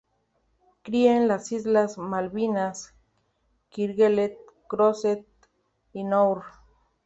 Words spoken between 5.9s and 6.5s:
y Noir.